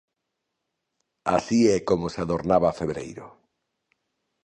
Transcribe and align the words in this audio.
Así 1.35 1.59
é 1.75 1.77
como 1.89 2.05
se 2.13 2.19
adornaba 2.21 2.77
febreiro. 2.79 3.27